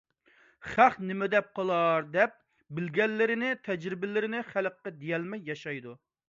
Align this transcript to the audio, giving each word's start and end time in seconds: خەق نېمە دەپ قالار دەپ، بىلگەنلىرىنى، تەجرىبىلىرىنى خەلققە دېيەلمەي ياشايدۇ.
خەق 0.69 0.95
نېمە 1.09 1.27
دەپ 1.33 1.51
قالار 1.59 2.07
دەپ، 2.15 2.33
بىلگەنلىرىنى، 2.79 3.53
تەجرىبىلىرىنى 3.69 4.41
خەلققە 4.49 4.95
دېيەلمەي 4.97 5.47
ياشايدۇ. 5.53 5.97